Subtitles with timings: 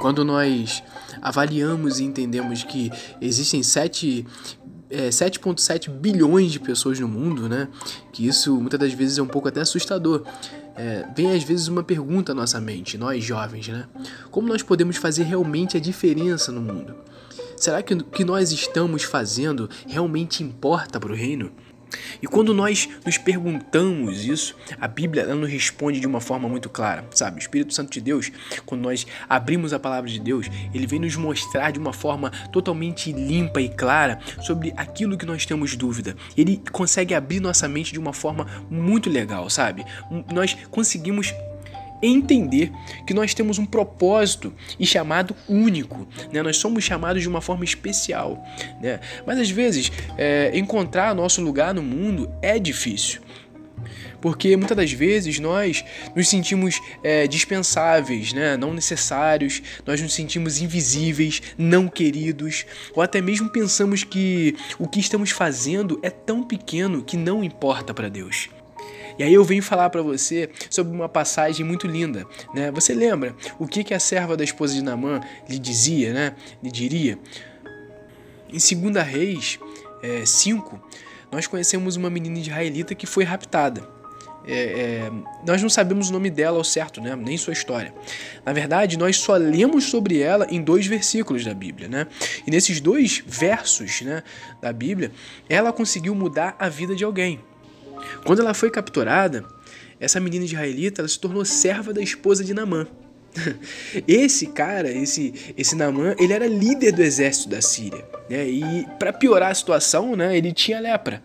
[0.00, 0.82] Quando nós
[1.20, 4.26] avaliamos e entendemos que existem 7
[4.88, 7.68] é, 7,7 bilhões de pessoas no mundo, né?
[8.12, 10.24] Que isso muitas das vezes é um pouco até assustador.
[10.74, 13.86] É, vem às vezes uma pergunta à nossa mente, nós jovens, né?
[14.30, 16.94] Como nós podemos fazer realmente a diferença no mundo?
[17.56, 21.52] Será que o que nós estamos fazendo realmente importa para o reino?
[22.22, 26.68] E quando nós nos perguntamos isso, a Bíblia ela nos responde de uma forma muito
[26.68, 27.38] clara, sabe?
[27.38, 28.30] O Espírito Santo de Deus,
[28.66, 33.12] quando nós abrimos a palavra de Deus, ele vem nos mostrar de uma forma totalmente
[33.12, 36.16] limpa e clara sobre aquilo que nós temos dúvida.
[36.36, 39.84] Ele consegue abrir nossa mente de uma forma muito legal, sabe?
[40.32, 41.34] Nós conseguimos
[42.02, 42.72] entender
[43.06, 46.42] que nós temos um propósito e chamado único, né?
[46.42, 48.42] Nós somos chamados de uma forma especial,
[48.80, 49.00] né?
[49.26, 53.20] Mas às vezes é, encontrar nosso lugar no mundo é difícil.
[54.20, 58.56] Porque muitas das vezes nós nos sentimos é, dispensáveis, né?
[58.56, 65.00] não necessários, nós nos sentimos invisíveis, não queridos, ou até mesmo pensamos que o que
[65.00, 68.50] estamos fazendo é tão pequeno que não importa para Deus.
[69.20, 72.70] E aí eu venho falar para você sobre uma passagem muito linda, né?
[72.70, 76.34] Você lembra o que, que a serva da esposa de Namã lhe dizia, né?
[76.62, 77.18] Lhe diria?
[78.48, 79.58] Em 2 Reis
[80.24, 83.86] 5, é, nós conhecemos uma menina israelita que foi raptada.
[84.46, 85.12] É, é,
[85.46, 87.14] nós não sabemos o nome dela ao certo, né?
[87.14, 87.92] nem sua história.
[88.42, 91.88] Na verdade, nós só lemos sobre ela em dois versículos da Bíblia.
[91.88, 92.06] Né?
[92.46, 94.22] E nesses dois versos né,
[94.62, 95.12] da Bíblia,
[95.46, 97.38] ela conseguiu mudar a vida de alguém.
[98.24, 99.44] Quando ela foi capturada,
[99.98, 102.86] essa menina israelita se tornou serva da esposa de Namã.
[104.08, 108.48] Esse cara, esse esse Namã, ele era líder do exército da Síria, né?
[108.48, 111.22] E para piorar a situação, né, ele tinha lepra.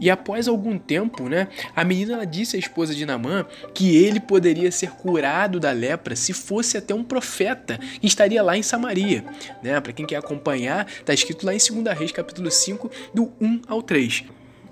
[0.00, 4.70] E após algum tempo, né, a menina disse à esposa de Namã que ele poderia
[4.70, 9.24] ser curado da lepra se fosse até um profeta que estaria lá em Samaria.
[9.62, 9.80] Né?
[9.80, 13.82] Para quem quer acompanhar, está escrito lá em 2 Reis, capítulo 5, do 1 ao
[13.82, 14.24] 3.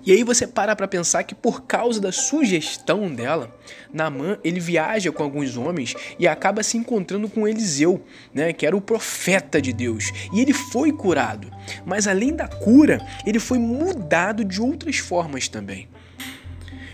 [0.05, 3.55] E aí você para para pensar que por causa da sugestão dela,
[3.93, 8.75] Naamã ele viaja com alguns homens e acaba se encontrando com Eliseu, né, que era
[8.75, 11.51] o profeta de Deus, e ele foi curado.
[11.85, 15.87] Mas além da cura, ele foi mudado de outras formas também.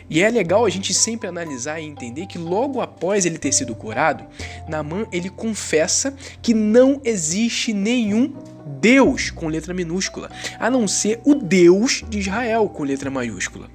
[0.10, 3.76] E é legal a gente sempre analisar e entender que logo após ele ter sido
[3.76, 4.26] curado,
[4.68, 8.34] Naamã ele confessa que não existe nenhum
[8.66, 13.70] Deus com letra minúscula, a não ser o Deus de Israel com letra maiúscula.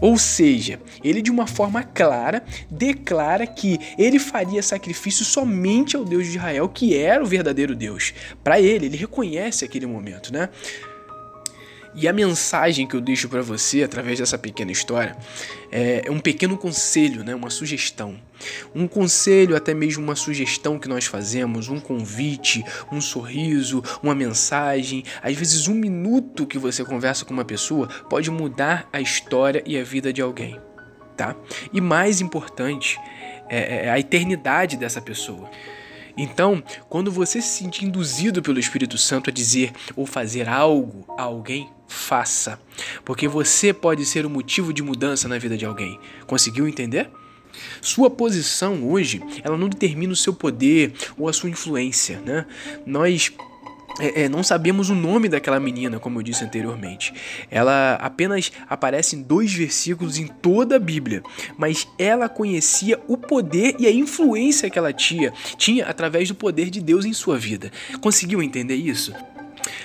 [0.00, 6.24] Ou seja, ele de uma forma clara declara que ele faria sacrifício somente ao Deus
[6.24, 8.14] de Israel, que era o verdadeiro Deus.
[8.44, 10.48] Para ele, ele reconhece aquele momento, né?
[12.00, 15.16] E a mensagem que eu deixo para você através dessa pequena história
[15.72, 17.34] é um pequeno conselho, né?
[17.34, 18.20] uma sugestão.
[18.72, 25.02] Um conselho, até mesmo uma sugestão que nós fazemos, um convite, um sorriso, uma mensagem,
[25.20, 29.76] às vezes um minuto que você conversa com uma pessoa pode mudar a história e
[29.76, 30.56] a vida de alguém.
[31.16, 31.34] Tá?
[31.72, 32.96] E mais importante
[33.48, 35.50] é, é a eternidade dessa pessoa.
[36.16, 41.22] Então, quando você se sentir induzido pelo Espírito Santo a dizer ou fazer algo a
[41.22, 42.60] alguém, faça,
[43.04, 45.98] porque você pode ser o motivo de mudança na vida de alguém.
[46.26, 47.10] Conseguiu entender?
[47.80, 52.46] Sua posição hoje, ela não determina o seu poder ou a sua influência, né?
[52.86, 53.32] Nós
[53.98, 57.12] é, é, não sabemos o nome daquela menina, como eu disse anteriormente.
[57.50, 61.22] Ela apenas aparece em dois versículos em toda a Bíblia,
[61.56, 66.70] mas ela conhecia o poder e a influência que ela tinha, tinha através do poder
[66.70, 67.72] de Deus em sua vida.
[68.00, 69.12] Conseguiu entender isso?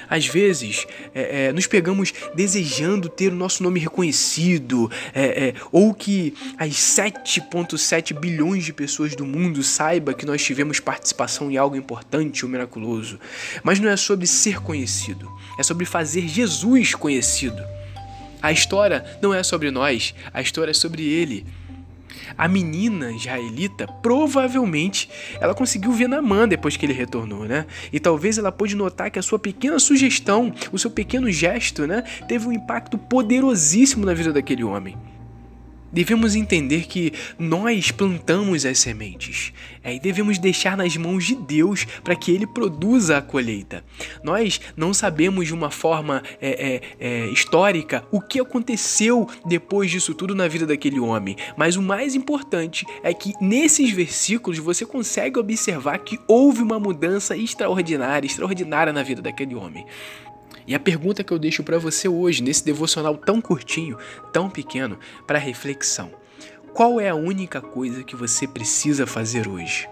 [0.09, 5.93] Às vezes, é, é, nos pegamos desejando ter o nosso nome reconhecido, é, é ou
[5.93, 11.75] que as 7,7 bilhões de pessoas do mundo saiba que nós tivemos participação em algo
[11.75, 13.19] importante ou miraculoso.
[13.63, 17.63] Mas não é sobre ser conhecido, é sobre fazer Jesus conhecido.
[18.41, 21.45] A história não é sobre nós, a história é sobre Ele.
[22.37, 25.09] A menina israelita, provavelmente,
[25.39, 27.65] ela conseguiu ver Naamã depois que ele retornou, né?
[27.91, 32.03] E talvez ela pôde notar que a sua pequena sugestão, o seu pequeno gesto, né,
[32.27, 34.97] teve um impacto poderosíssimo na vida daquele homem.
[35.93, 39.53] Devemos entender que nós plantamos as sementes
[39.83, 43.85] é, e devemos deixar nas mãos de Deus para que Ele produza a colheita.
[44.23, 50.15] Nós não sabemos de uma forma é, é, é, histórica o que aconteceu depois disso
[50.15, 55.37] tudo na vida daquele homem, mas o mais importante é que nesses versículos você consegue
[55.37, 59.85] observar que houve uma mudança extraordinária, extraordinária na vida daquele homem.
[60.67, 63.97] E a pergunta que eu deixo para você hoje, nesse devocional tão curtinho,
[64.31, 66.11] tão pequeno, para reflexão:
[66.73, 69.87] qual é a única coisa que você precisa fazer hoje?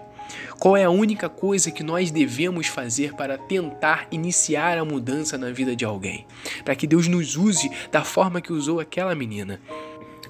[0.58, 5.50] Qual é a única coisa que nós devemos fazer para tentar iniciar a mudança na
[5.50, 6.26] vida de alguém?
[6.64, 9.60] Para que Deus nos use da forma que usou aquela menina.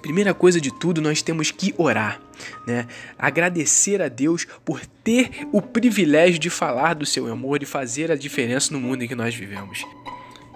[0.01, 2.21] Primeira coisa de tudo, nós temos que orar,
[2.67, 2.89] né?
[3.17, 8.17] Agradecer a Deus por ter o privilégio de falar do seu amor e fazer a
[8.17, 9.85] diferença no mundo em que nós vivemos.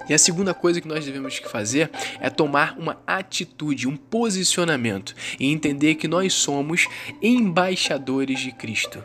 [0.08, 5.50] E a segunda coisa que nós devemos fazer é tomar uma atitude, um posicionamento e
[5.50, 6.86] entender que nós somos
[7.20, 9.02] embaixadores de Cristo.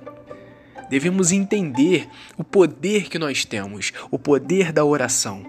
[0.89, 2.07] Devemos entender
[2.38, 5.42] o poder que nós temos, o poder da oração.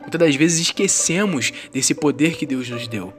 [0.00, 3.12] Muitas das vezes esquecemos desse poder que Deus nos deu.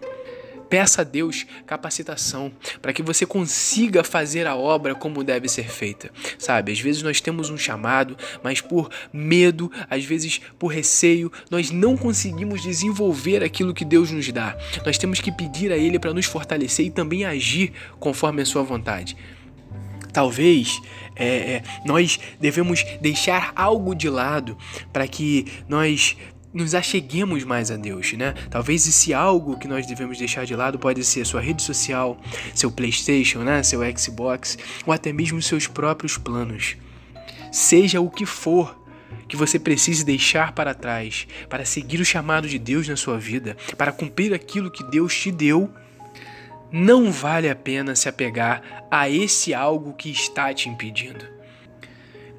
[0.72, 2.50] Peça a Deus capacitação
[2.82, 6.10] para que você consiga fazer a obra como deve ser feita.
[6.40, 11.72] Sabe, às vezes nós temos um chamado, mas por medo, às vezes por receio, nós
[11.72, 14.58] não conseguimos desenvolver aquilo que Deus nos dá.
[14.86, 18.64] Nós temos que pedir a Ele para nos fortalecer e também agir conforme a Sua
[18.64, 19.18] vontade.
[20.14, 20.82] Talvez
[21.18, 24.58] é, é, nós devemos deixar algo de lado
[24.94, 26.16] para que nós
[26.54, 28.34] nos acheguemos mais a Deus, né?
[28.50, 32.20] Talvez esse algo que nós devemos deixar de lado pode ser sua rede social,
[32.54, 33.64] seu PlayStation, né?
[33.64, 36.76] Seu Xbox ou até mesmo seus próprios planos.
[37.52, 38.80] Seja o que for
[39.28, 43.56] que você precise deixar para trás para seguir o chamado de Deus na sua vida,
[43.78, 45.70] para cumprir aquilo que Deus te deu,
[46.72, 51.26] não vale a pena se apegar a esse algo que está te impedindo.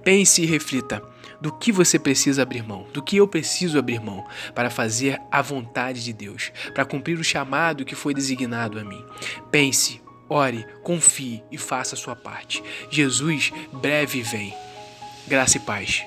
[0.03, 1.03] Pense e reflita
[1.43, 4.25] do que você precisa abrir mão, do que eu preciso abrir mão
[4.55, 9.05] para fazer a vontade de Deus, para cumprir o chamado que foi designado a mim.
[9.51, 12.63] Pense, ore, confie e faça a sua parte.
[12.89, 14.55] Jesus breve vem.
[15.27, 16.05] Graça e paz.